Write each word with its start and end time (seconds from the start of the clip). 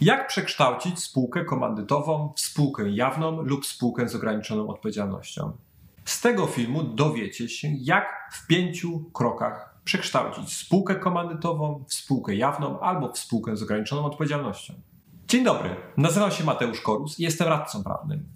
Jak 0.00 0.26
przekształcić 0.26 0.98
spółkę 0.98 1.44
komandytową 1.44 2.32
w 2.36 2.40
spółkę 2.40 2.90
jawną 2.90 3.42
lub 3.42 3.66
spółkę 3.66 4.08
z 4.08 4.14
ograniczoną 4.14 4.68
odpowiedzialnością? 4.68 5.52
Z 6.04 6.20
tego 6.20 6.46
filmu 6.46 6.82
dowiecie 6.82 7.48
się, 7.48 7.68
jak 7.80 8.30
w 8.32 8.46
pięciu 8.46 9.10
krokach 9.12 9.80
przekształcić 9.84 10.56
spółkę 10.56 10.94
komandytową 10.94 11.84
w 11.88 11.94
spółkę 11.94 12.34
jawną 12.34 12.80
albo 12.80 13.12
w 13.12 13.18
spółkę 13.18 13.56
z 13.56 13.62
ograniczoną 13.62 14.04
odpowiedzialnością. 14.04 14.74
Dzień 15.28 15.44
dobry, 15.44 15.76
nazywam 15.96 16.30
się 16.30 16.44
Mateusz 16.44 16.80
Korus 16.80 17.20
i 17.20 17.22
jestem 17.22 17.48
radcą 17.48 17.84
prawnym. 17.84 18.28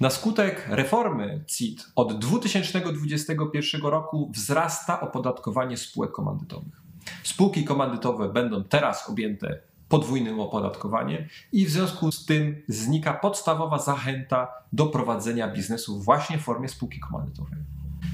Na 0.00 0.10
skutek 0.10 0.68
reformy 0.68 1.44
CIT 1.46 1.86
od 1.96 2.18
2021 2.18 3.82
roku 3.82 4.30
wzrasta 4.34 5.00
opodatkowanie 5.00 5.76
spółek 5.76 6.12
komandytowych. 6.12 6.82
Spółki 7.22 7.64
komandytowe 7.64 8.28
będą 8.28 8.64
teraz 8.64 9.08
objęte 9.10 9.71
podwójnym 9.92 10.40
opodatkowaniem 10.40 11.24
i 11.52 11.66
w 11.66 11.70
związku 11.70 12.12
z 12.12 12.24
tym 12.24 12.62
znika 12.68 13.14
podstawowa 13.14 13.78
zachęta 13.78 14.48
do 14.72 14.86
prowadzenia 14.86 15.48
biznesu 15.48 16.00
właśnie 16.00 16.38
w 16.38 16.42
formie 16.42 16.68
spółki 16.68 17.00
komandytowej. 17.00 17.58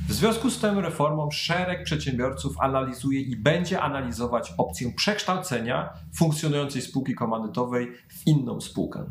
W 0.09 0.13
związku 0.13 0.51
z 0.51 0.61
tą 0.61 0.81
reformą 0.81 1.31
szereg 1.31 1.85
przedsiębiorców 1.85 2.61
analizuje 2.61 3.21
i 3.21 3.37
będzie 3.37 3.81
analizować 3.81 4.55
opcję 4.59 4.93
przekształcenia 4.93 5.93
funkcjonującej 6.15 6.83
spółki 6.83 7.15
komandytowej 7.15 7.93
w 8.09 8.27
inną 8.27 8.61
spółkę. 8.61 9.05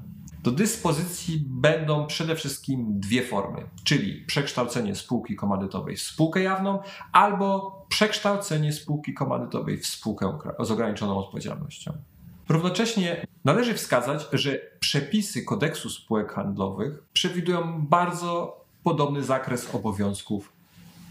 Do 0.43 0.51
dyspozycji 0.51 1.45
będą 1.47 2.07
przede 2.07 2.35
wszystkim 2.35 2.99
dwie 2.99 3.23
formy, 3.23 3.63
czyli 3.83 4.25
przekształcenie 4.25 4.95
spółki 4.95 5.35
komandytowej 5.35 5.95
w 5.95 6.01
spółkę 6.01 6.41
jawną 6.41 6.79
albo 7.11 7.77
przekształcenie 7.89 8.73
spółki 8.73 9.13
komandytowej 9.13 9.77
w 9.77 9.87
spółkę 9.87 10.37
z 10.59 10.71
ograniczoną 10.71 11.17
odpowiedzialnością. 11.17 12.16
Równocześnie 12.49 13.27
należy 13.45 13.73
wskazać, 13.73 14.27
że 14.33 14.59
przepisy 14.79 15.43
kodeksu 15.43 15.89
spółek 15.89 16.33
handlowych 16.33 17.03
przewidują 17.13 17.81
bardzo 17.81 18.61
podobny 18.83 19.23
zakres 19.23 19.75
obowiązków 19.75 20.53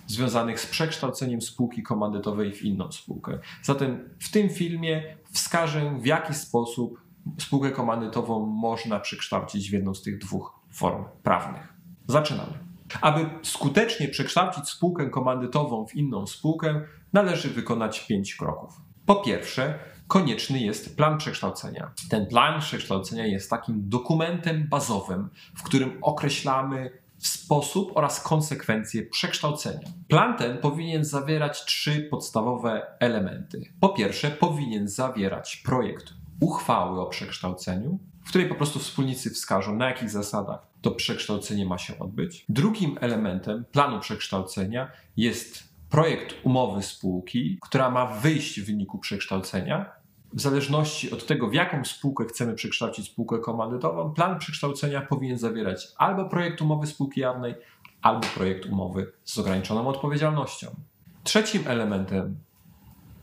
związanych 0.06 0.60
z 0.60 0.66
przekształceniem 0.66 1.42
spółki 1.42 1.82
komandytowej 1.82 2.52
w 2.52 2.62
inną 2.62 2.92
spółkę. 2.92 3.38
Zatem 3.62 4.08
w 4.18 4.30
tym 4.30 4.48
filmie 4.48 5.16
wskażę, 5.30 5.98
w 6.00 6.06
jaki 6.06 6.34
sposób 6.34 7.00
spółkę 7.38 7.70
komandytową 7.70 8.46
można 8.46 9.00
przekształcić 9.00 9.70
w 9.70 9.72
jedną 9.72 9.94
z 9.94 10.02
tych 10.02 10.18
dwóch 10.18 10.60
form 10.72 11.04
prawnych. 11.22 11.72
Zaczynamy. 12.06 12.52
Aby 13.00 13.30
skutecznie 13.42 14.08
przekształcić 14.08 14.68
spółkę 14.68 15.10
komandytową 15.10 15.86
w 15.86 15.94
inną 15.94 16.26
spółkę, 16.26 16.84
należy 17.12 17.50
wykonać 17.50 18.06
pięć 18.06 18.34
kroków. 18.34 18.80
Po 19.06 19.16
pierwsze, 19.16 19.78
konieczny 20.08 20.60
jest 20.60 20.96
plan 20.96 21.18
przekształcenia. 21.18 21.90
Ten 22.10 22.26
plan 22.26 22.60
przekształcenia 22.60 23.26
jest 23.26 23.50
takim 23.50 23.88
dokumentem 23.88 24.68
bazowym, 24.68 25.28
w 25.54 25.62
którym 25.62 25.98
określamy 26.02 26.90
sposób 27.18 27.92
oraz 27.94 28.20
konsekwencje 28.20 29.02
przekształcenia. 29.02 29.88
Plan 30.08 30.36
ten 30.36 30.58
powinien 30.58 31.04
zawierać 31.04 31.64
trzy 31.64 32.08
podstawowe 32.10 32.86
elementy. 33.00 33.72
Po 33.80 33.88
pierwsze, 33.88 34.30
powinien 34.30 34.88
zawierać 34.88 35.56
projekt 35.56 36.12
uchwały 36.40 37.00
o 37.00 37.06
przekształceniu, 37.06 37.98
w 38.24 38.28
której 38.28 38.48
po 38.48 38.54
prostu 38.54 38.78
wspólnicy 38.78 39.30
wskażą, 39.30 39.76
na 39.76 39.88
jakich 39.88 40.10
zasadach 40.10 40.66
to 40.82 40.90
przekształcenie 40.90 41.66
ma 41.66 41.78
się 41.78 41.98
odbyć. 41.98 42.44
Drugim 42.48 42.98
elementem 43.00 43.64
planu 43.72 44.00
przekształcenia 44.00 44.90
jest 45.16 45.75
projekt 45.96 46.34
umowy 46.42 46.82
spółki, 46.82 47.58
która 47.62 47.90
ma 47.90 48.06
wyjść 48.06 48.60
w 48.60 48.66
wyniku 48.66 48.98
przekształcenia. 48.98 49.92
W 50.32 50.40
zależności 50.40 51.12
od 51.12 51.26
tego, 51.26 51.48
w 51.48 51.54
jaką 51.54 51.84
spółkę 51.84 52.24
chcemy 52.24 52.54
przekształcić 52.54 53.06
spółkę 53.06 53.38
komandytową, 53.38 54.12
plan 54.14 54.38
przekształcenia 54.38 55.00
powinien 55.00 55.38
zawierać 55.38 55.88
albo 55.98 56.28
projekt 56.28 56.62
umowy 56.62 56.86
spółki 56.86 57.20
jawnej, 57.20 57.54
albo 58.02 58.26
projekt 58.34 58.66
umowy 58.66 59.12
z 59.24 59.38
ograniczoną 59.38 59.88
odpowiedzialnością. 59.88 60.66
Trzecim 61.24 61.62
elementem 61.66 62.36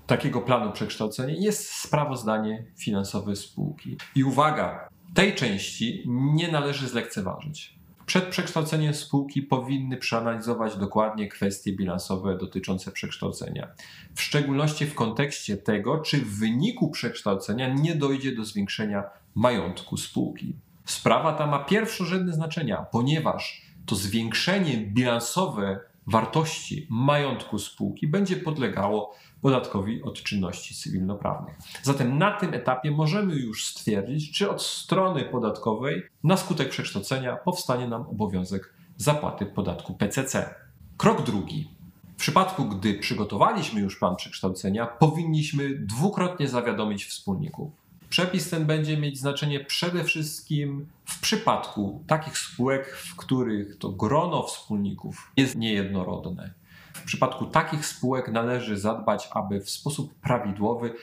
takiego 0.07 0.41
planu 0.41 0.71
przekształcenia 0.71 1.33
jest 1.37 1.71
sprawozdanie 1.71 2.65
finansowe 2.77 3.35
spółki. 3.35 3.97
I 4.15 4.23
uwaga, 4.23 4.89
tej 5.13 5.35
części 5.35 6.03
nie 6.07 6.51
należy 6.51 6.87
zlekceważyć. 6.87 7.82
Przed 8.05 8.25
przekształceniem 8.25 8.93
spółki 8.93 9.41
powinny 9.41 9.97
przeanalizować 9.97 10.77
dokładnie 10.77 11.27
kwestie 11.27 11.73
bilansowe 11.73 12.37
dotyczące 12.37 12.91
przekształcenia. 12.91 13.67
W 14.15 14.21
szczególności 14.21 14.85
w 14.85 14.95
kontekście 14.95 15.57
tego, 15.57 15.97
czy 15.97 16.17
w 16.17 16.39
wyniku 16.39 16.89
przekształcenia 16.89 17.73
nie 17.73 17.95
dojdzie 17.95 18.35
do 18.35 18.45
zwiększenia 18.45 19.03
majątku 19.35 19.97
spółki. 19.97 20.55
Sprawa 20.85 21.33
ta 21.33 21.47
ma 21.47 21.59
pierwszorzędne 21.59 22.33
znaczenie, 22.33 22.77
ponieważ 22.91 23.61
to 23.85 23.95
zwiększenie 23.95 24.77
bilansowe 24.77 25.79
wartości 26.07 26.87
majątku 26.89 27.59
spółki 27.59 28.07
będzie 28.07 28.35
podlegało 28.35 29.15
podatkowi 29.41 30.03
od 30.03 30.23
czynności 30.23 30.75
cywilnoprawnych. 30.75 31.57
Zatem 31.83 32.17
na 32.17 32.31
tym 32.31 32.53
etapie 32.53 32.91
możemy 32.91 33.35
już 33.35 33.65
stwierdzić, 33.65 34.37
czy 34.37 34.49
od 34.49 34.61
strony 34.61 35.25
podatkowej 35.25 36.03
na 36.23 36.37
skutek 36.37 36.69
przekształcenia 36.69 37.35
powstanie 37.35 37.87
nam 37.87 38.01
obowiązek 38.01 38.73
zapłaty 38.97 39.45
podatku 39.45 39.93
PCC. 39.93 40.55
Krok 40.97 41.21
drugi. 41.21 41.69
W 42.13 42.15
przypadku, 42.15 42.65
gdy 42.65 42.93
przygotowaliśmy 42.93 43.81
już 43.81 43.99
plan 43.99 44.15
przekształcenia, 44.15 44.85
powinniśmy 44.85 45.69
dwukrotnie 45.79 46.47
zawiadomić 46.47 47.05
wspólników. 47.05 47.82
Przepis 48.13 48.49
ten 48.49 48.65
będzie 48.65 48.97
mieć 48.97 49.19
znaczenie 49.19 49.59
przede 49.59 50.03
wszystkim 50.03 50.87
w 51.05 51.19
przypadku 51.19 52.03
takich 52.07 52.37
spółek, 52.37 52.95
w 52.97 53.15
których 53.15 53.77
to 53.77 53.89
grono 53.89 54.43
wspólników 54.43 55.31
jest 55.37 55.55
niejednorodne. 55.55 56.53
W 56.93 57.03
przypadku 57.03 57.45
takich 57.45 57.85
spółek 57.85 58.31
należy 58.31 58.77
zadbać, 58.77 59.29
aby 59.31 59.61
w 59.61 59.69
sposób 59.69 60.13
prawidłowy 60.19 60.93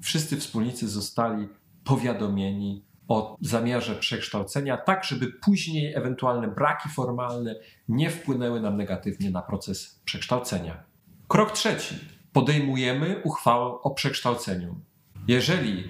wszyscy 0.00 0.36
wspólnicy 0.36 0.88
zostali 0.88 1.48
powiadomieni 1.84 2.84
o 3.08 3.36
zamiarze 3.40 3.94
przekształcenia, 3.94 4.76
tak 4.76 5.04
żeby 5.04 5.26
później 5.26 5.94
ewentualne 5.94 6.48
braki 6.48 6.88
formalne 6.88 7.54
nie 7.88 8.10
wpłynęły 8.10 8.60
nam 8.60 8.76
negatywnie 8.76 9.30
na 9.30 9.42
proces 9.42 10.00
przekształcenia. 10.04 10.82
Krok 11.28 11.52
trzeci. 11.52 11.94
Podejmujemy 12.32 13.22
uchwałę 13.24 13.80
o 13.82 13.90
przekształceniu. 13.90 14.80
Jeżeli 15.28 15.84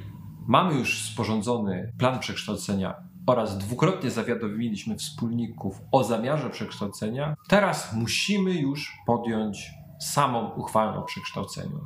mamy 0.48 0.74
już 0.74 1.02
sporządzony 1.02 1.92
plan 1.98 2.18
przekształcenia 2.18 2.94
oraz 3.26 3.58
dwukrotnie 3.58 4.10
zawiadomiliśmy 4.10 4.96
wspólników 4.96 5.80
o 5.92 6.04
zamiarze 6.04 6.50
przekształcenia, 6.50 7.36
teraz 7.48 7.92
musimy 7.92 8.54
już 8.54 8.92
podjąć 9.06 9.70
samą 10.00 10.50
uchwałę 10.50 10.98
o 10.98 11.02
przekształceniu. 11.02 11.80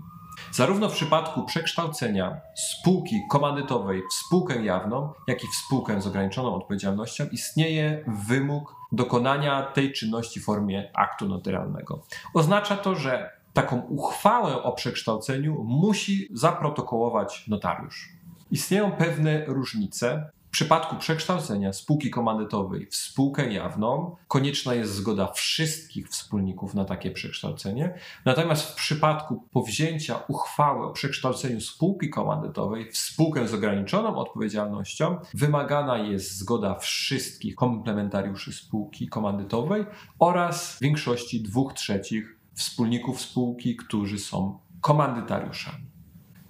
Zarówno 0.53 0.89
w 0.89 0.93
przypadku 0.93 1.45
przekształcenia 1.45 2.41
spółki 2.55 3.21
komandytowej 3.31 4.03
w 4.11 4.15
spółkę 4.15 4.65
jawną, 4.65 5.13
jak 5.27 5.45
i 5.45 5.47
w 5.47 5.55
spółkę 5.55 6.03
z 6.03 6.07
ograniczoną 6.07 6.55
odpowiedzialnością 6.55 7.25
istnieje 7.33 8.05
wymóg 8.27 8.77
dokonania 8.93 9.63
tej 9.63 9.93
czynności 9.93 10.41
w 10.41 10.45
formie 10.45 10.91
aktu 10.95 11.29
notarialnego. 11.29 12.03
Oznacza 12.35 12.77
to, 12.77 12.95
że 12.95 13.31
taką 13.53 13.81
uchwałę 13.81 14.63
o 14.63 14.73
przekształceniu 14.73 15.65
musi 15.65 16.29
zaprotokołować 16.33 17.49
notariusz. 17.49 18.22
Istnieją 18.53 18.93
pewne 18.93 19.45
różnice 19.45 20.31
w 20.49 20.51
przypadku 20.51 20.97
przekształcenia 20.97 21.73
spółki 21.73 22.11
komandytowej 22.11 22.87
w 22.87 22.97
spółkę 22.97 23.53
jawną 23.53 24.17
konieczna 24.29 24.75
jest 24.75 24.95
zgoda 24.95 25.33
wszystkich 25.33 26.09
wspólników 26.09 26.75
na 26.75 26.85
takie 26.85 27.11
przekształcenie. 27.11 27.95
Natomiast 28.25 28.63
w 28.63 28.75
przypadku 28.75 29.49
powzięcia 29.51 30.21
uchwały 30.29 30.87
o 30.87 30.93
przekształceniu 30.93 31.61
spółki 31.61 32.11
komandytowej 32.11 32.91
w 32.91 32.99
spółkę 32.99 33.49
z 33.49 33.55
ograniczoną 33.55 34.17
odpowiedzialnością 34.17 35.19
wymagana 35.35 35.99
jest 35.99 36.39
zgoda 36.39 36.79
wszystkich 36.79 37.55
komplementariuszy 37.55 38.53
spółki 38.53 39.09
komandytowej 39.09 39.87
oraz 40.19 40.79
większości 40.81 41.43
dwóch 41.43 41.73
trzecich 41.73 42.39
wspólników 42.55 43.21
spółki, 43.21 43.77
którzy 43.77 44.19
są 44.19 44.59
komandytariuszami. 44.81 45.92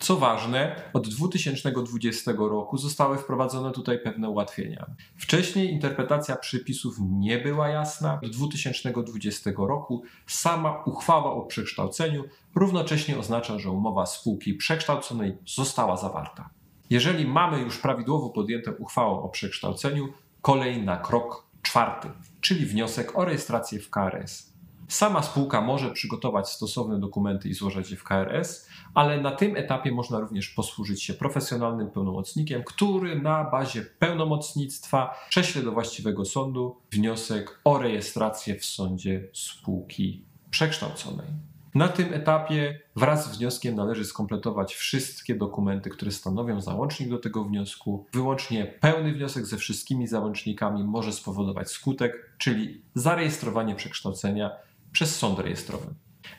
Co 0.02 0.16
ważne, 0.16 0.82
od 0.92 1.08
2020 1.08 2.32
roku 2.38 2.78
zostały 2.78 3.18
wprowadzone 3.18 3.72
tutaj 3.72 3.98
pewne 3.98 4.28
ułatwienia. 4.28 4.86
Wcześniej 5.16 5.70
interpretacja 5.70 6.36
przepisów 6.36 6.96
nie 7.00 7.38
była 7.38 7.68
jasna. 7.68 8.18
Do 8.22 8.28
2020 8.28 9.50
roku 9.56 10.02
sama 10.26 10.82
uchwała 10.86 11.32
o 11.32 11.42
przekształceniu 11.42 12.24
równocześnie 12.54 13.18
oznacza, 13.18 13.58
że 13.58 13.70
umowa 13.70 14.06
spółki 14.06 14.54
przekształconej 14.54 15.36
została 15.46 15.96
zawarta. 15.96 16.50
Jeżeli 16.90 17.26
mamy 17.26 17.60
już 17.60 17.78
prawidłowo 17.78 18.30
podjętą 18.30 18.72
uchwałę 18.72 19.22
o 19.22 19.28
przekształceniu, 19.28 20.08
kolej 20.40 20.82
na 20.82 20.96
krok 20.96 21.46
czwarty, 21.62 22.08
czyli 22.40 22.66
wniosek 22.66 23.18
o 23.18 23.24
rejestrację 23.24 23.80
w 23.80 23.90
KRS. 23.90 24.51
Sama 24.88 25.22
spółka 25.22 25.60
może 25.60 25.90
przygotować 25.90 26.48
stosowne 26.48 27.00
dokumenty 27.00 27.48
i 27.48 27.54
złożyć 27.54 27.90
je 27.90 27.96
w 27.96 28.04
KRS, 28.04 28.68
ale 28.94 29.20
na 29.20 29.30
tym 29.30 29.56
etapie 29.56 29.92
można 29.92 30.20
również 30.20 30.48
posłużyć 30.48 31.02
się 31.02 31.14
profesjonalnym 31.14 31.90
pełnomocnikiem, 31.90 32.62
który 32.64 33.20
na 33.20 33.44
bazie 33.44 33.82
pełnomocnictwa 33.82 35.14
prześle 35.28 35.62
do 35.62 35.72
właściwego 35.72 36.24
sądu 36.24 36.76
wniosek 36.92 37.60
o 37.64 37.78
rejestrację 37.78 38.58
w 38.58 38.64
sądzie 38.64 39.28
spółki 39.32 40.24
przekształconej. 40.50 41.26
Na 41.74 41.88
tym 41.88 42.14
etapie 42.14 42.80
wraz 42.96 43.32
z 43.32 43.38
wnioskiem 43.38 43.74
należy 43.74 44.04
skompletować 44.04 44.74
wszystkie 44.74 45.34
dokumenty, 45.34 45.90
które 45.90 46.10
stanowią 46.10 46.60
załącznik 46.60 47.08
do 47.08 47.18
tego 47.18 47.44
wniosku. 47.44 48.06
Wyłącznie 48.12 48.66
pełny 48.66 49.12
wniosek 49.12 49.46
ze 49.46 49.56
wszystkimi 49.56 50.06
załącznikami 50.06 50.84
może 50.84 51.12
spowodować 51.12 51.70
skutek, 51.70 52.34
czyli 52.38 52.82
zarejestrowanie 52.94 53.74
przekształcenia 53.74 54.50
przez 54.92 55.16
sąd 55.16 55.38
rejestrowy. 55.38 55.86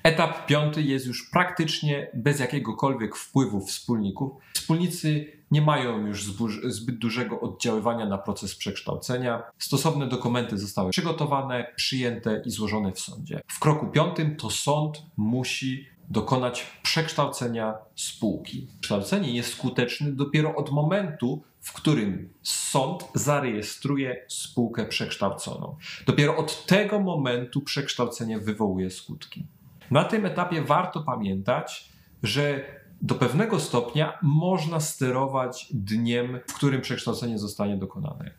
Etap 0.03 0.45
piąty 0.45 0.81
jest 0.81 1.05
już 1.05 1.29
praktycznie 1.29 2.11
bez 2.13 2.39
jakiegokolwiek 2.39 3.15
wpływu 3.15 3.65
wspólników. 3.65 4.31
Wspólnicy 4.53 5.31
nie 5.51 5.61
mają 5.61 6.07
już 6.07 6.23
zbyt 6.63 6.97
dużego 6.97 7.41
oddziaływania 7.41 8.05
na 8.05 8.17
proces 8.17 8.55
przekształcenia. 8.55 9.43
Stosowne 9.59 10.07
dokumenty 10.07 10.57
zostały 10.57 10.91
przygotowane, 10.91 11.73
przyjęte 11.75 12.41
i 12.45 12.49
złożone 12.49 12.91
w 12.91 12.99
sądzie. 12.99 13.41
W 13.47 13.59
kroku 13.59 13.87
piątym 13.87 14.35
to 14.35 14.49
sąd 14.49 15.01
musi 15.17 15.87
dokonać 16.09 16.65
przekształcenia 16.83 17.73
spółki. 17.95 18.67
Przekształcenie 18.81 19.35
jest 19.35 19.53
skuteczne 19.53 20.11
dopiero 20.11 20.55
od 20.55 20.71
momentu, 20.71 21.43
w 21.63 21.73
którym 21.73 22.33
sąd 22.41 23.03
zarejestruje 23.15 24.25
spółkę 24.27 24.85
przekształconą. 24.85 25.77
Dopiero 26.05 26.37
od 26.37 26.65
tego 26.65 26.99
momentu 26.99 27.61
przekształcenie 27.61 28.39
wywołuje 28.39 28.89
skutki. 28.89 29.45
Na 29.91 30.03
tym 30.03 30.25
etapie 30.25 30.61
warto 30.61 31.03
pamiętać, 31.03 31.89
że 32.23 32.65
do 33.01 33.15
pewnego 33.15 33.59
stopnia 33.59 34.19
można 34.21 34.79
sterować 34.79 35.67
dniem, 35.73 36.39
w 36.47 36.53
którym 36.53 36.81
przekształcenie 36.81 37.39
zostanie 37.39 37.77
dokonane. 37.77 38.31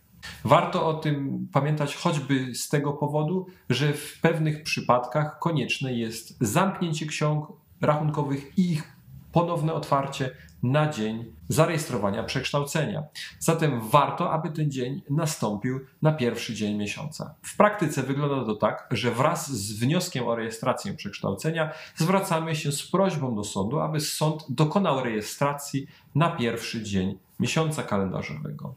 Warto 0.45 0.87
o 0.87 0.95
tym 0.95 1.49
pamiętać 1.53 1.97
choćby 1.97 2.55
z 2.55 2.69
tego 2.69 2.93
powodu, 2.93 3.47
że 3.71 3.93
w 3.93 4.21
pewnych 4.21 4.63
przypadkach 4.63 5.39
konieczne 5.39 5.93
jest 5.93 6.37
zamknięcie 6.41 7.07
ksiąg 7.07 7.47
rachunkowych 7.81 8.59
i 8.59 8.73
ich 8.73 8.94
ponowne 9.35 9.75
otwarcie 9.75 10.31
na 10.63 10.91
dzień 10.91 11.33
zarejestrowania 11.49 12.23
przekształcenia. 12.23 13.03
Zatem 13.39 13.81
warto, 13.81 14.33
aby 14.33 14.51
ten 14.51 14.71
dzień 14.71 15.03
nastąpił 15.11 15.81
na 16.03 16.13
pierwszy 16.13 16.55
dzień 16.55 16.77
miesiąca. 16.77 17.35
W 17.43 17.57
praktyce 17.57 18.03
wygląda 18.03 18.47
to 18.47 18.55
tak, 18.55 18.89
że 18.91 19.11
wraz 19.11 19.53
z 19.53 19.81
wnioskiem 19.81 20.29
o 20.29 20.35
rejestrację 20.35 20.95
przekształcenia 20.95 21.73
zwracamy 21.97 22.57
się 22.57 22.73
z 22.73 22.91
prośbą 22.91 23.35
do 23.35 23.45
sądu, 23.45 23.81
aby 23.81 24.01
sąd 24.01 24.47
dokonał 24.49 25.05
rejestracji 25.05 25.87
na 26.15 26.31
pierwszy 26.31 26.83
dzień 26.83 27.19
miesiąca 27.41 27.83
kalendarzowego. 27.83 28.75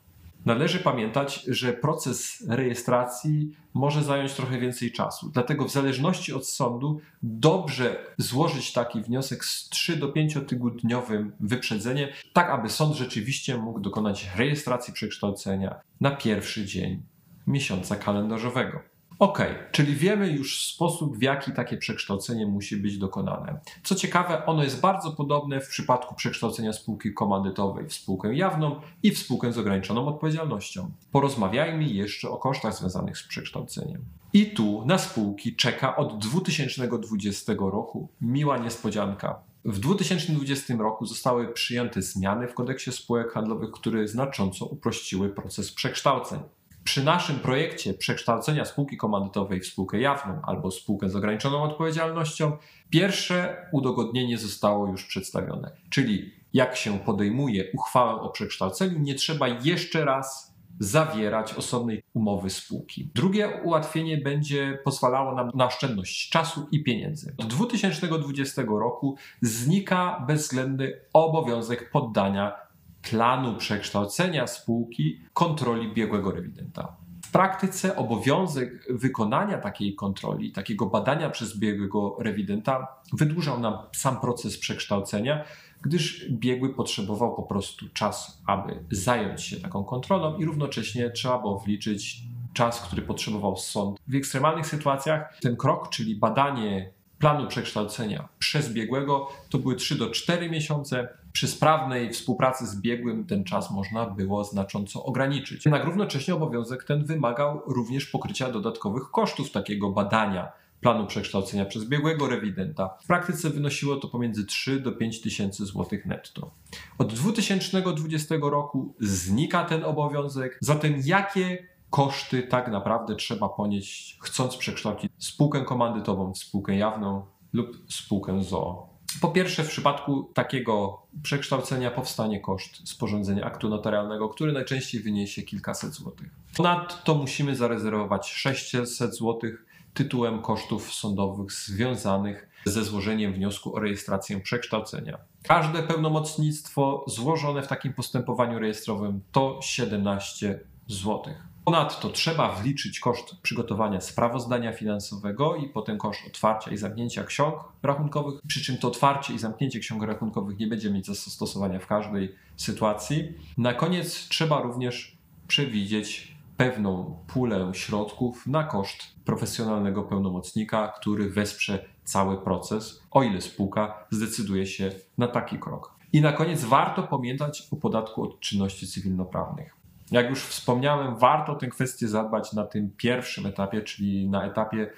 Należy 0.48 0.80
pamiętać, 0.80 1.44
że 1.48 1.74
proces 1.74 2.46
rejestracji 2.50 3.52
może 3.74 4.04
zająć 4.04 4.34
trochę 4.34 4.60
więcej 4.60 4.92
czasu. 4.92 5.30
Dlatego, 5.34 5.66
w 5.66 5.72
zależności 5.72 6.34
od 6.34 6.48
sądu, 6.48 7.02
dobrze 7.24 8.06
złożyć 8.18 8.74
taki 8.74 9.02
wniosek 9.02 9.46
z 9.46 9.70
3 9.70 9.96
do 9.96 10.08
5 10.08 10.38
tygodniowym 10.48 11.32
wyprzedzeniem, 11.40 12.10
tak 12.34 12.50
aby 12.50 12.70
sąd 12.70 12.96
rzeczywiście 12.96 13.58
mógł 13.58 13.80
dokonać 13.80 14.30
rejestracji 14.36 14.94
przekształcenia 14.94 15.76
na 16.02 16.12
pierwszy 16.12 16.66
dzień 16.66 17.02
miesiąca 17.48 17.96
kalendarzowego. 17.96 18.97
Ok, 19.20 19.40
czyli 19.72 19.96
wiemy 19.96 20.32
już 20.32 20.66
sposób, 20.74 21.18
w 21.18 21.22
jaki 21.22 21.52
takie 21.52 21.78
przekształcenie 21.78 22.46
musi 22.46 22.78
być 22.78 22.98
dokonane. 22.98 23.60
Co 23.84 23.96
ciekawe, 23.96 24.46
ono 24.46 24.64
jest 24.64 24.80
bardzo 24.80 25.12
podobne 25.12 25.62
w 25.62 25.68
przypadku 25.68 26.16
przekształcenia 26.16 26.74
spółki 26.74 27.14
komandytowej 27.14 27.88
w 27.88 27.94
spółkę 27.94 28.36
jawną 28.36 28.82
i 29.04 29.12
w 29.12 29.18
spółkę 29.18 29.54
z 29.54 29.58
ograniczoną 29.58 30.08
odpowiedzialnością. 30.08 30.92
Porozmawiajmy 31.12 31.84
jeszcze 31.84 32.30
o 32.30 32.38
kosztach 32.38 32.76
związanych 32.76 33.18
z 33.18 33.28
przekształceniem. 33.28 34.06
I 34.34 34.46
tu 34.46 34.86
na 34.86 34.98
spółki 34.98 35.56
czeka 35.56 35.96
od 35.96 36.18
2020 36.18 37.54
roku 37.58 38.10
miła 38.22 38.58
niespodzianka. 38.58 39.40
W 39.66 39.80
2020 39.80 40.74
roku 40.74 41.06
zostały 41.06 41.54
przyjęte 41.54 42.02
zmiany 42.02 42.48
w 42.48 42.54
kodeksie 42.54 42.92
spółek 42.92 43.32
handlowych, 43.32 43.72
które 43.72 44.08
znacząco 44.08 44.66
uprościły 44.66 45.30
proces 45.30 45.72
przekształceń. 45.72 46.40
Przy 46.88 47.04
naszym 47.04 47.40
projekcie 47.40 47.94
przekształcenia 47.94 48.66
spółki 48.66 48.98
komandytowej 48.98 49.60
w 49.60 49.68
spółkę 49.68 50.00
jawną 50.00 50.42
albo 50.44 50.72
spółkę 50.72 51.10
z 51.10 51.16
ograniczoną 51.16 51.64
odpowiedzialnością, 51.64 52.58
pierwsze 52.90 53.68
udogodnienie 53.72 54.38
zostało 54.38 54.88
już 54.88 55.06
przedstawione. 55.06 55.72
Czyli 55.90 56.34
jak 56.54 56.76
się 56.76 57.00
podejmuje 57.00 57.72
uchwałę 57.74 58.22
o 58.22 58.30
przekształceniu, 58.30 59.00
nie 59.00 59.16
trzeba 59.16 59.48
jeszcze 59.48 60.06
raz 60.06 60.56
zawierać 60.80 61.54
osobnej 61.54 62.04
umowy 62.14 62.50
spółki. 62.50 63.10
Drugie 63.16 63.62
ułatwienie 63.64 64.18
będzie 64.18 64.80
pozwalało 64.84 65.36
nam 65.36 65.52
na 65.56 65.66
oszczędność 65.66 66.30
czasu 66.30 66.68
i 66.72 66.84
pieniędzy. 66.84 67.36
Od 67.38 67.48
2020 67.48 68.62
roku 68.68 69.16
znika 69.42 70.24
bezwzględny 70.28 71.00
obowiązek 71.14 71.92
poddania 71.92 72.67
planu 73.10 73.56
przekształcenia 73.56 74.48
spółki 74.48 75.20
kontroli 75.34 75.94
biegłego 75.94 76.32
rewidenta. 76.32 76.98
W 77.26 77.32
praktyce 77.32 77.96
obowiązek 77.96 78.88
wykonania 78.90 79.58
takiej 79.58 79.96
kontroli, 79.96 80.52
takiego 80.52 80.86
badania 80.86 81.30
przez 81.30 81.60
biegłego 81.60 82.18
rewidenta 82.20 82.88
wydłużał 83.14 83.60
nam 83.60 83.74
sam 83.96 84.20
proces 84.20 84.58
przekształcenia, 84.58 85.44
gdyż 85.82 86.32
biegły 86.32 86.74
potrzebował 86.74 87.36
po 87.36 87.44
prostu 87.44 87.90
czasu, 87.94 88.32
aby 88.46 88.84
zająć 88.92 89.42
się 89.42 89.58
taką 89.58 89.84
kontrolą 89.84 90.38
i 90.38 90.46
równocześnie 90.46 91.10
trzeba 91.10 91.40
było 91.40 91.60
wliczyć 91.60 92.22
czas, 92.54 92.82
który 92.82 93.02
potrzebował 93.02 93.58
sąd. 93.58 94.00
W 94.08 94.16
ekstremalnych 94.16 94.68
sytuacjach 94.68 95.38
ten 95.42 95.56
krok, 95.56 95.90
czyli 95.90 96.16
badanie 96.16 96.92
planu 97.20 97.48
przekształcenia 97.48 98.28
przez 98.40 98.74
biegłego, 98.74 99.30
to 99.50 99.58
były 99.58 99.76
3 99.76 99.96
do 99.96 100.10
4 100.10 100.50
miesiące, 100.50 101.08
przy 101.32 101.48
sprawnej 101.48 102.14
współpracy 102.14 102.68
z 102.68 102.82
biegłym 102.82 103.26
ten 103.26 103.44
czas 103.44 103.72
można 103.72 104.06
było 104.06 104.44
znacząco 104.44 105.04
ograniczyć. 105.04 105.66
Jednak 105.66 105.86
równocześnie 105.86 106.36
obowiązek 106.36 106.84
ten 106.84 107.06
wymagał 107.06 107.62
również 107.68 108.06
pokrycia 108.06 108.52
dodatkowych 108.52 109.04
kosztów 109.12 109.52
takiego 109.52 109.90
badania 109.90 110.52
planu 110.82 111.08
przekształcenia 111.08 111.66
przez 111.66 111.86
biegłego 111.86 112.28
rewidenta. 112.28 112.98
W 113.04 113.08
praktyce 113.08 113.50
wynosiło 113.50 113.96
to 113.96 114.08
pomiędzy 114.08 114.46
3 114.46 114.80
do 114.80 114.92
5 114.92 115.22
tysięcy 115.22 115.66
złotych 115.66 116.06
netto. 116.06 116.52
Od 116.98 117.14
2020 117.14 118.36
roku 118.42 118.94
znika 119.00 119.64
ten 119.64 119.84
obowiązek, 119.84 120.58
zatem 120.62 120.94
jakie 121.06 121.68
koszty 121.90 122.44
tak 122.44 122.72
naprawdę 122.72 123.16
trzeba 123.16 123.50
ponieść, 123.50 124.18
chcąc 124.22 124.58
przekształcić 124.58 125.12
spółkę 125.18 125.66
komandytową 125.66 126.34
w 126.34 126.38
spółkę 126.38 126.76
jawną 126.76 127.26
lub 127.54 127.78
spółkę 127.90 128.44
ZOO? 128.44 128.98
Po 129.22 129.28
pierwsze, 129.28 129.64
w 129.64 129.70
przypadku 129.70 130.32
takiego 130.34 131.02
przekształcenia 131.24 131.92
powstanie 131.92 132.40
koszt 132.40 132.90
sporządzenia 132.90 133.46
aktu 133.46 133.70
notarialnego, 133.70 134.30
który 134.30 134.54
najczęściej 134.54 135.02
wyniesie 135.02 135.42
kilkaset 135.44 135.94
złotych. 135.94 136.30
Ponadto 136.58 137.16
musimy 137.16 137.56
zarezerwować 137.56 138.30
600 138.30 139.16
złotych 139.16 139.66
tytułem 139.94 140.42
kosztów 140.42 140.94
sądowych 140.94 141.52
związanych 141.52 142.50
ze 142.66 142.84
złożeniem 142.84 143.34
wniosku 143.34 143.76
o 143.76 143.80
rejestrację 143.80 144.40
przekształcenia. 144.40 145.18
Każde 145.44 145.84
pełnomocnictwo 145.84 147.06
złożone 147.08 147.62
w 147.62 147.68
takim 147.68 147.94
postępowaniu 147.94 148.60
rejestrowym 148.60 149.22
to 149.32 149.60
17 149.62 150.60
złotych. 150.88 151.48
Ponadto 151.68 152.10
trzeba 152.10 152.56
wliczyć 152.56 153.00
koszt 153.00 153.36
przygotowania 153.42 154.02
sprawozdania 154.02 154.74
finansowego 154.74 155.56
i 155.56 155.70
potem 155.70 155.98
koszt 155.98 156.20
otwarcia 156.28 156.72
i 156.72 156.78
zamknięcia 156.78 157.24
ksiąg 157.24 157.56
rachunkowych, 157.84 158.42
przy 158.48 158.64
czym 158.64 158.78
to 158.78 158.88
otwarcie 158.88 159.34
i 159.34 159.40
zamknięcie 159.40 159.80
ksiąg 159.80 160.04
rachunkowych 160.04 160.60
nie 160.60 160.68
będzie 160.68 160.92
mieć 160.92 161.06
zastosowania 161.06 161.80
w 161.80 161.88
każdej 161.88 162.36
sytuacji. 162.58 163.34
Na 163.58 163.74
koniec 163.74 164.28
trzeba 164.28 164.62
również 164.62 165.18
przewidzieć 165.48 166.36
pewną 166.58 167.20
pulę 167.28 167.72
środków 167.74 168.48
na 168.48 168.64
koszt 168.64 169.16
profesjonalnego 169.26 170.04
pełnomocnika, 170.04 170.88
który 170.88 171.30
wesprze 171.30 171.86
cały 172.04 172.42
proces, 172.42 173.04
o 173.12 173.24
ile 173.24 173.42
spółka 173.42 174.06
zdecyduje 174.10 174.66
się 174.66 174.92
na 175.18 175.28
taki 175.28 175.60
krok. 175.60 175.98
I 176.14 176.22
na 176.22 176.32
koniec 176.32 176.64
warto 176.64 177.04
pamiętać 177.04 177.68
o 177.72 177.76
podatku 177.76 178.24
od 178.24 178.40
czynności 178.40 178.88
cywilnoprawnych. 178.88 179.77
Jak 180.12 180.30
już 180.30 180.44
wspomniałem, 180.44 181.18
warto 181.18 181.56
tę 181.56 181.68
kwestię 181.68 182.08
zadbać 182.08 182.54
na 182.54 182.66
tym 182.66 182.92
pierwszym 182.98 183.46
etapie, 183.46 183.82
czyli 183.82 184.30
na 184.30 184.46
etapie 184.46 184.90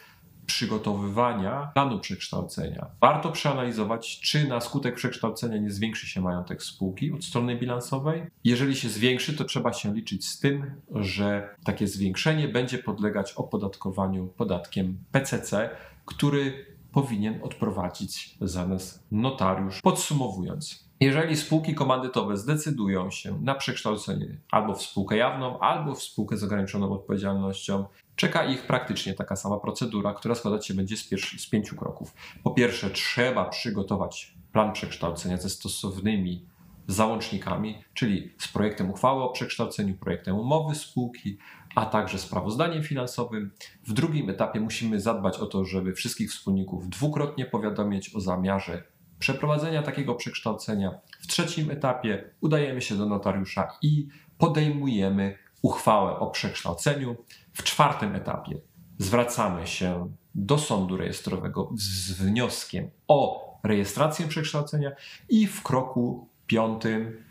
przygotowywania 0.45 1.71
planu 1.73 1.99
przekształcenia 1.99 2.85
warto 3.01 3.31
przeanalizować, 3.31 4.19
czy 4.19 4.47
na 4.47 4.61
skutek 4.61 4.95
przekształcenia 4.95 5.57
nie 5.57 5.71
zwiększy 5.71 6.07
się 6.07 6.21
majątek 6.21 6.63
spółki 6.63 7.11
od 7.11 7.25
strony 7.25 7.55
bilansowej. 7.55 8.23
Jeżeli 8.43 8.75
się 8.75 8.89
zwiększy, 8.89 9.33
to 9.33 9.43
trzeba 9.43 9.73
się 9.73 9.93
liczyć 9.93 10.27
z 10.27 10.39
tym, 10.39 10.71
że 10.91 11.55
takie 11.63 11.87
zwiększenie 11.87 12.47
będzie 12.47 12.77
podlegać 12.77 13.33
opodatkowaniu 13.33 14.27
podatkiem 14.27 14.97
PCC, 15.11 15.69
który 16.05 16.65
powinien 16.91 17.39
odprowadzić 17.43 18.37
za 18.41 18.67
nas 18.67 19.03
notariusz. 19.11 19.81
Podsumowując, 19.81 20.88
jeżeli 20.99 21.37
spółki 21.37 21.75
komandytowe 21.75 22.37
zdecydują 22.37 23.11
się 23.11 23.41
na 23.41 23.55
przekształcenie 23.55 24.37
albo 24.51 24.75
w 24.75 24.81
spółkę 24.81 25.17
jawną, 25.17 25.59
albo 25.59 25.95
w 25.95 26.03
spółkę 26.03 26.37
z 26.37 26.43
ograniczoną 26.43 26.91
odpowiedzialnością, 26.91 27.85
czeka 28.15 28.45
ich 28.45 28.67
praktycznie 28.67 29.13
taka 29.13 29.35
sama 29.35 29.59
procedura, 29.59 30.13
która 30.13 30.35
składać 30.35 30.67
się 30.67 30.73
będzie 30.73 30.97
z, 30.97 31.09
z 31.37 31.49
pięciu 31.49 31.75
kroków. 31.75 32.13
Po 32.43 32.51
pierwsze, 32.51 32.89
trzeba 32.89 33.45
przygotować 33.45 34.33
plan 34.51 34.73
przekształcenia 34.73 35.37
ze 35.37 35.49
stosownymi 35.49 36.45
załącznikami, 36.87 37.83
czyli 37.93 38.33
z 38.37 38.47
projektem 38.47 38.89
uchwały 38.89 39.23
o 39.23 39.29
przekształceniu, 39.29 39.97
projektem 39.97 40.39
umowy 40.39 40.75
spółki, 40.75 41.37
a 41.75 41.85
także 41.85 42.17
sprawozdaniem 42.17 42.83
finansowym. 42.83 43.51
W 43.87 43.93
drugim 43.93 44.29
etapie 44.29 44.59
musimy 44.59 44.99
zadbać 45.01 45.37
o 45.37 45.45
to, 45.45 45.65
żeby 45.65 45.93
wszystkich 45.93 46.31
wspólników 46.31 46.89
dwukrotnie 46.89 47.45
powiadomić 47.45 48.15
o 48.15 48.19
zamiarze 48.19 48.83
przeprowadzenia 49.19 49.83
takiego 49.83 50.15
przekształcenia. 50.15 50.99
W 51.21 51.27
trzecim 51.27 51.71
etapie 51.71 52.29
udajemy 52.41 52.81
się 52.81 52.95
do 52.95 53.05
notariusza 53.05 53.77
i 53.81 54.07
podejmujemy 54.37 55.37
uchwałę 55.61 56.19
o 56.19 56.29
przekształceniu. 56.29 57.15
W 57.53 57.63
czwartym 57.63 58.15
etapie 58.15 58.55
zwracamy 58.97 59.67
się 59.67 60.13
do 60.35 60.57
sądu 60.57 60.97
rejestrowego 60.97 61.69
z 61.75 62.11
wnioskiem 62.11 62.89
o 63.07 63.49
rejestrację 63.63 64.27
przekształcenia 64.27 64.91
i 65.29 65.47
w 65.47 65.63
kroku 65.63 66.27
piątym 66.47 67.23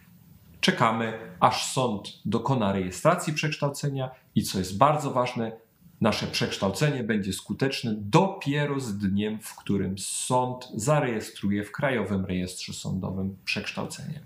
czekamy, 0.60 1.18
aż 1.40 1.72
sąd 1.72 2.08
dokona 2.24 2.72
rejestracji 2.72 3.32
przekształcenia 3.32 4.10
i 4.34 4.42
co 4.42 4.58
jest 4.58 4.78
bardzo 4.78 5.10
ważne, 5.10 5.52
nasze 6.00 6.26
przekształcenie 6.26 7.04
będzie 7.04 7.32
skuteczne 7.32 7.94
dopiero 7.96 8.80
z 8.80 8.98
dniem, 8.98 9.38
w 9.42 9.56
którym 9.56 9.98
sąd 9.98 10.68
zarejestruje 10.74 11.64
w 11.64 11.72
Krajowym 11.72 12.24
Rejestrze 12.24 12.72
Sądowym 12.72 13.36
przekształcenie. 13.44 14.20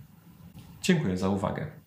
Dziękuję 0.82 1.16
za 1.16 1.28
uwagę. 1.28 1.81